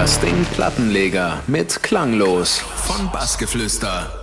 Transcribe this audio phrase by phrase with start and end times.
[0.00, 4.19] Das Ding Plattenleger mit Klanglos von Bassgeflüster.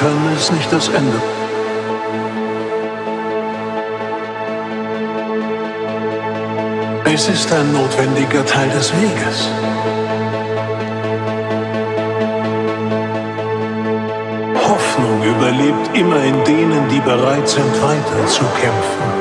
[0.00, 1.20] Scheitern ist nicht das Ende.
[7.04, 9.48] Es ist ein notwendiger Teil des Weges.
[14.68, 19.19] Hoffnung überlebt immer in denen, die bereit sind, weiter zu kämpfen.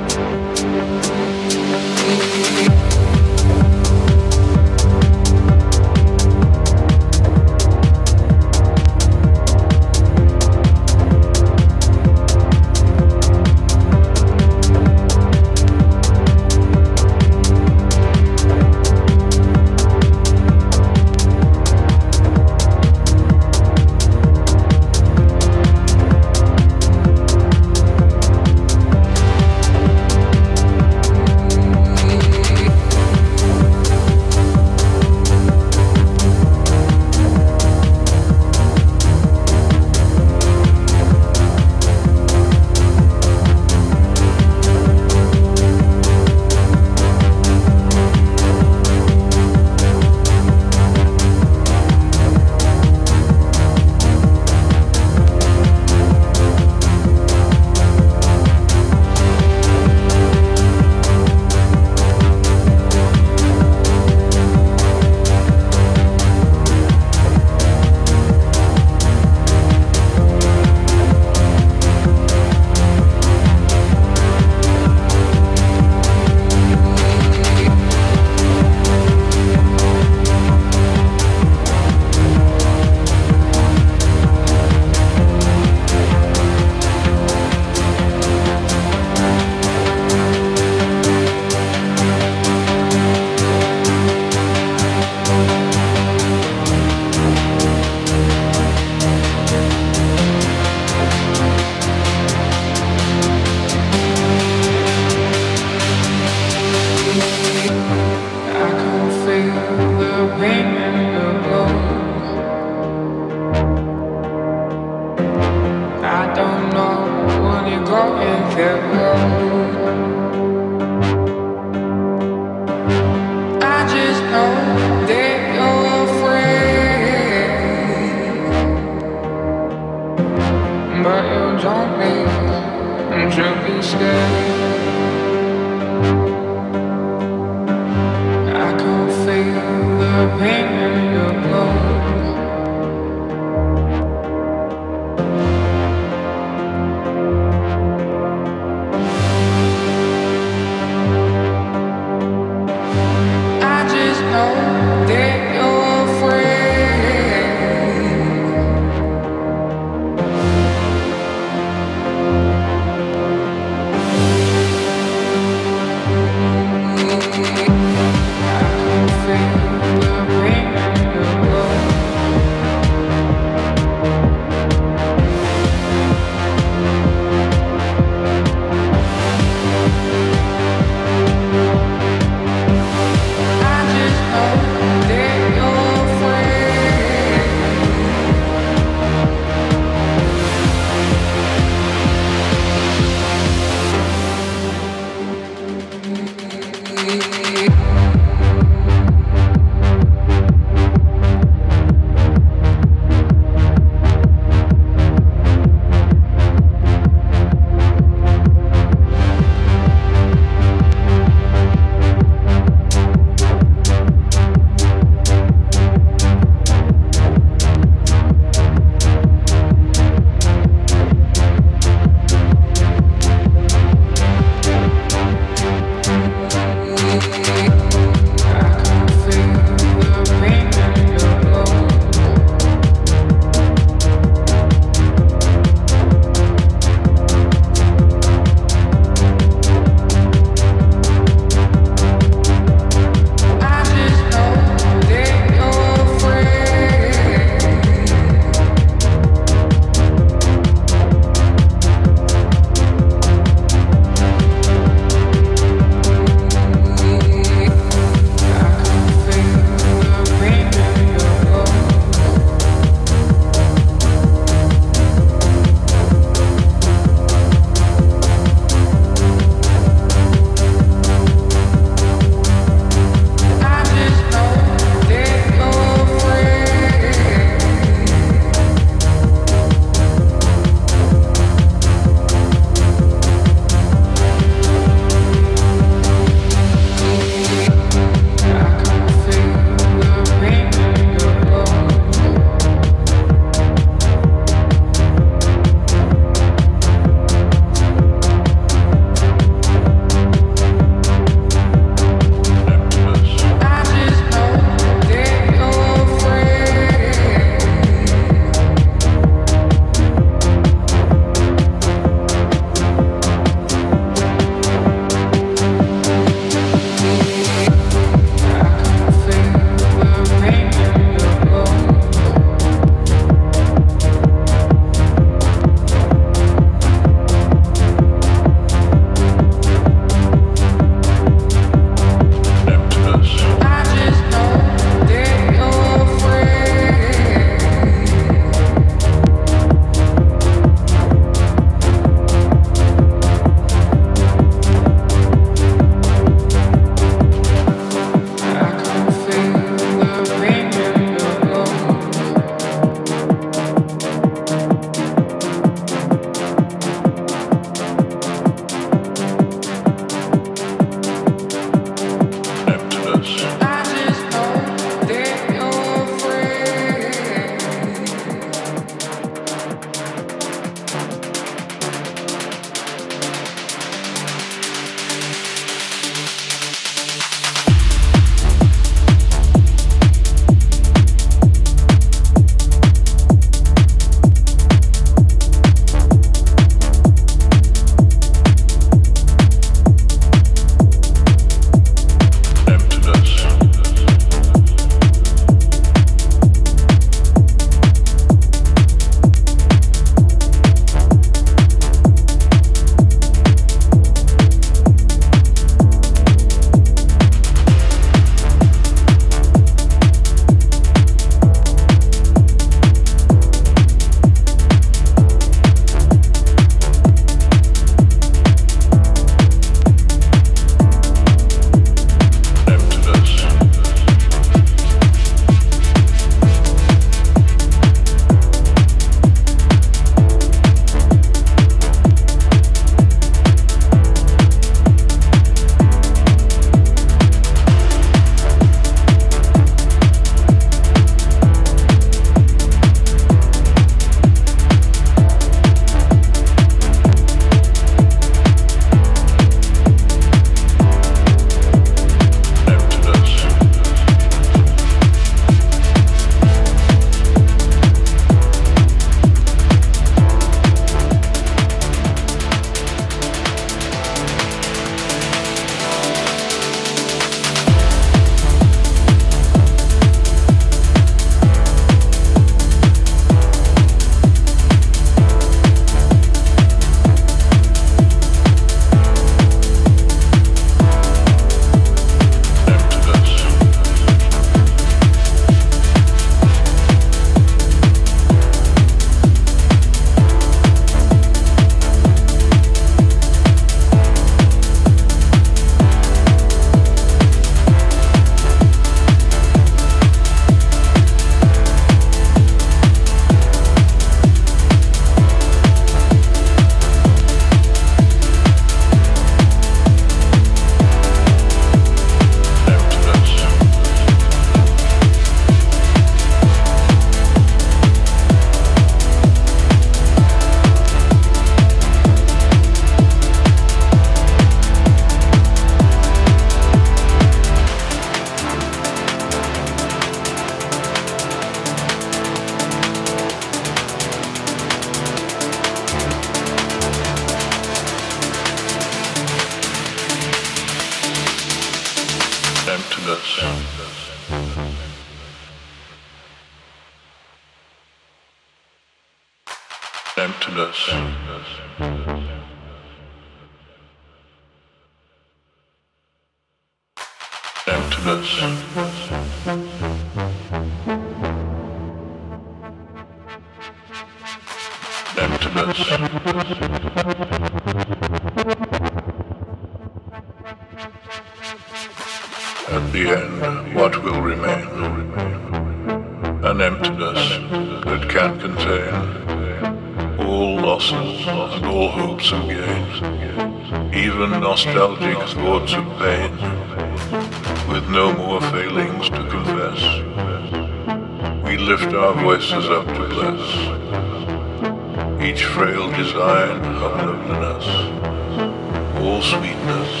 [599.32, 600.00] Sweetness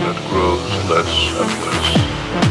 [0.00, 0.60] that grows
[0.90, 2.49] less and less.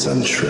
[0.00, 0.49] Is untrue.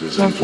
[0.00, 0.34] And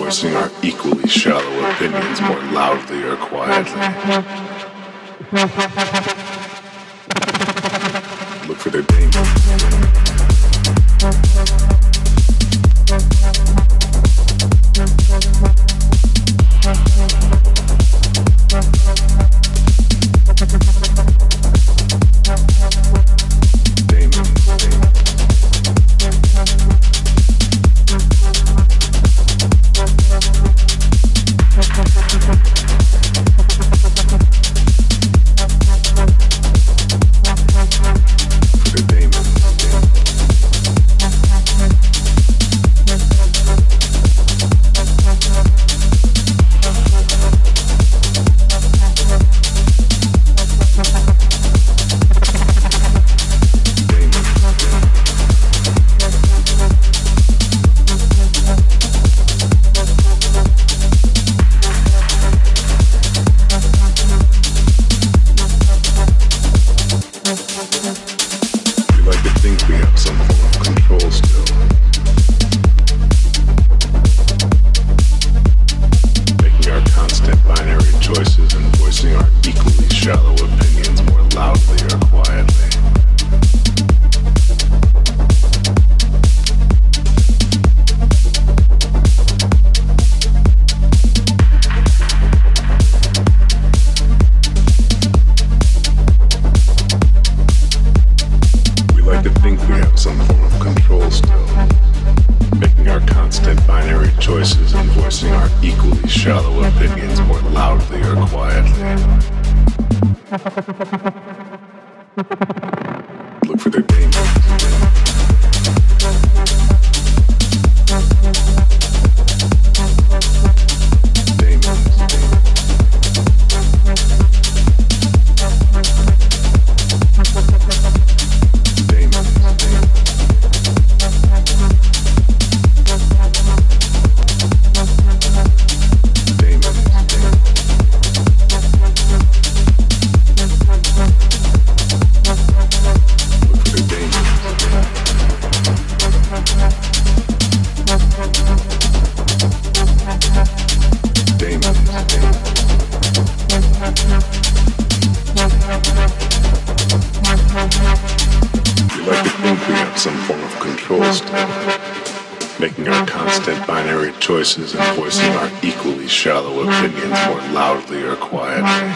[166.35, 168.93] shallow opinions more loudly or quietly.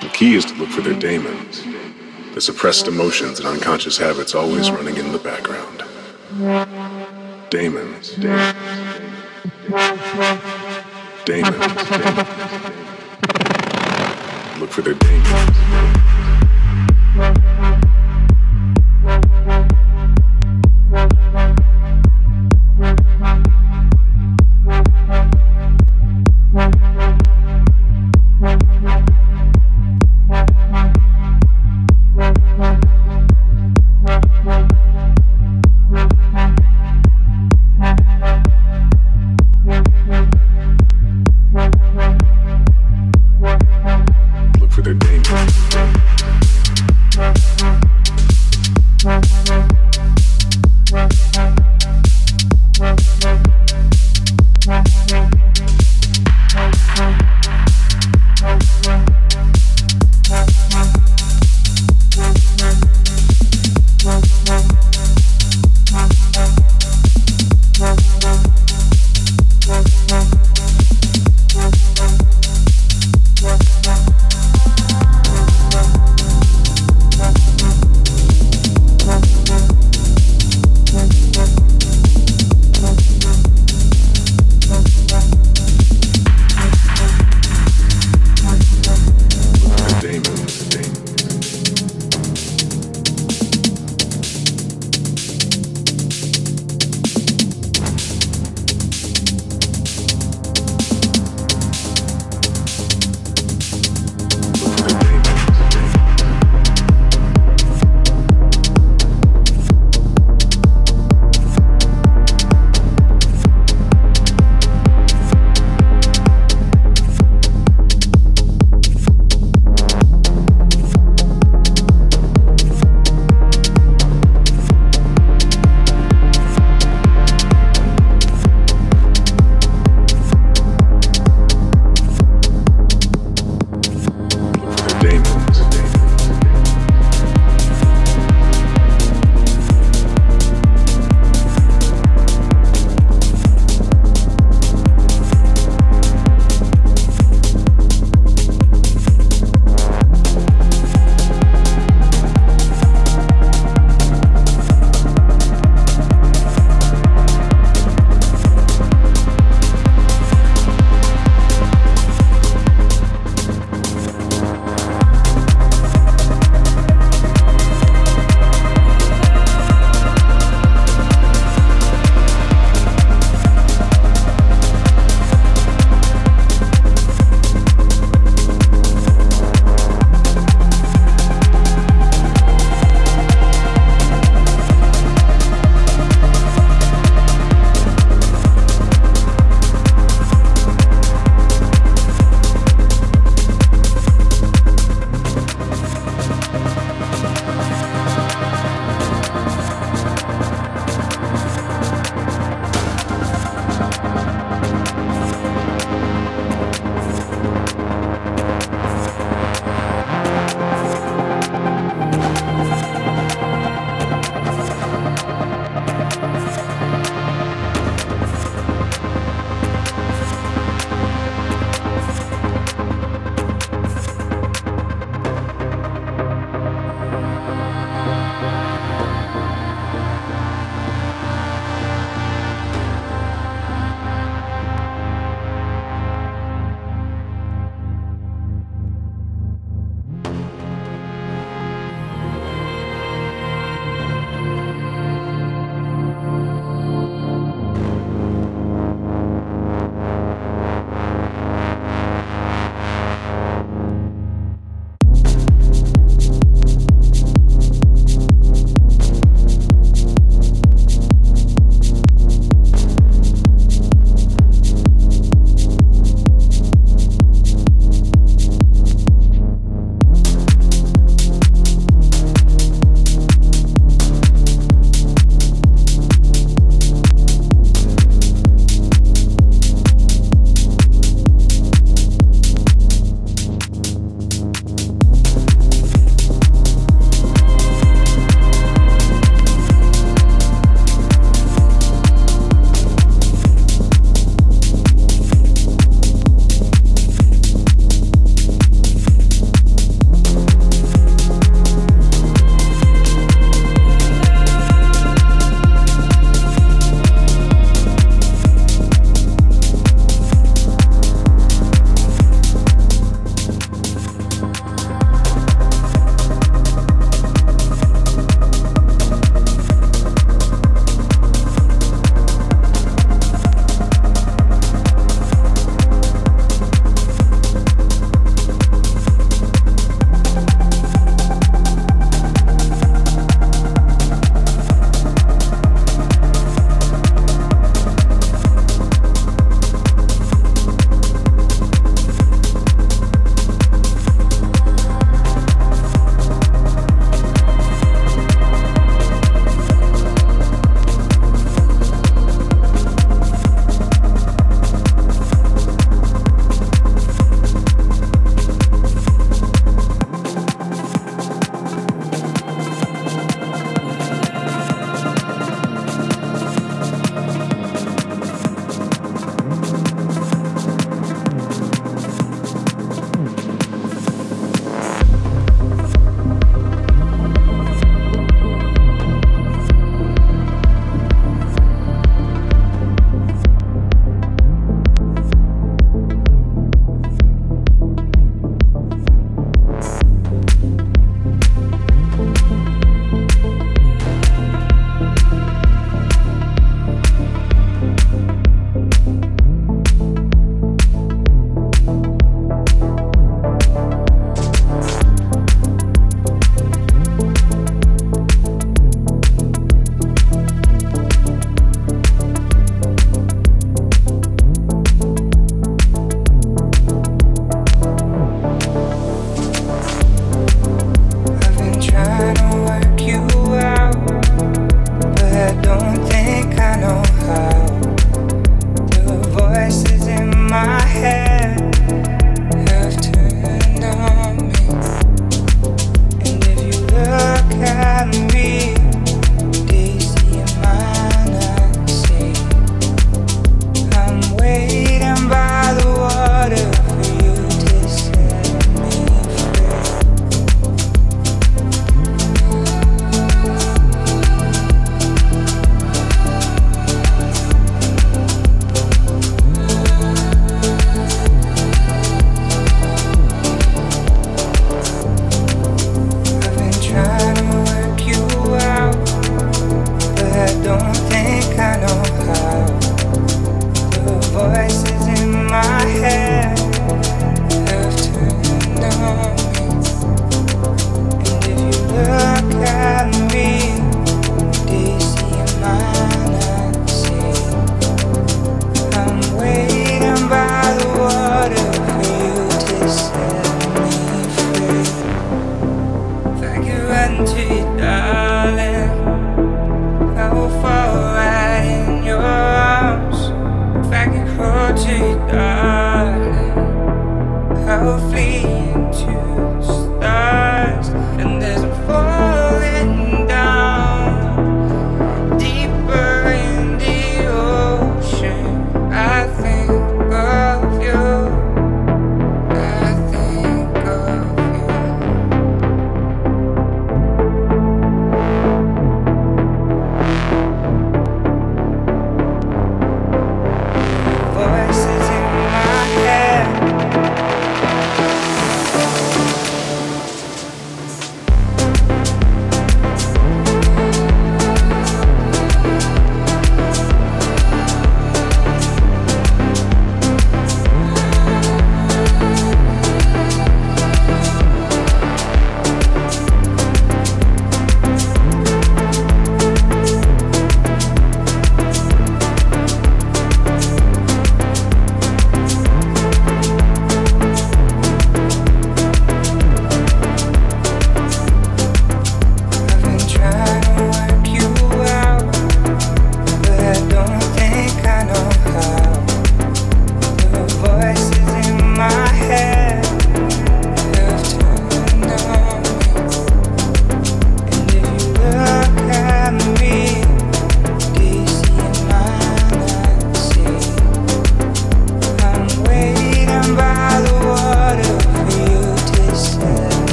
[0.00, 1.64] The key is to look for their demons,
[2.34, 5.82] the suppressed emotions and unconscious habits always running in the background.
[7.50, 8.14] Demons.
[8.14, 8.54] Demons.
[11.24, 11.58] Demons.
[14.60, 15.95] Look for their demons.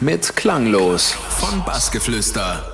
[0.00, 2.67] Mit Klanglos von Bassgeflüster.